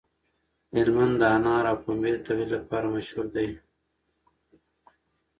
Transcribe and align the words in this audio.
هلمند 0.75 1.13
د 1.21 1.23
انارو 1.35 1.69
او 1.71 1.77
پنبې 1.83 2.11
د 2.15 2.19
تولید 2.25 2.49
لپاره 2.57 2.87
مشهور 2.95 3.25
دی. 3.35 3.49